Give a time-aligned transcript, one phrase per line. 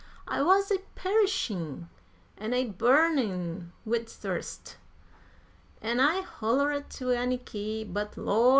[0.27, 1.87] I wuz a perishin'
[2.35, 4.77] an' a burnin' wid thirst,
[5.79, 8.49] an' I hollered to Anniky; but Lor'!